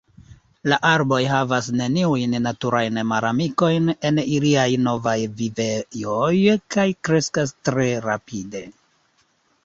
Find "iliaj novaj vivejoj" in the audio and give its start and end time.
4.37-6.31